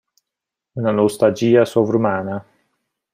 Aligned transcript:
Una 0.79 0.89
nostalgia 0.91 1.63
sovrumana. 1.63 2.43